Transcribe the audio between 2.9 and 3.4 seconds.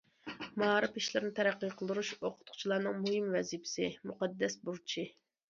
مۇھىم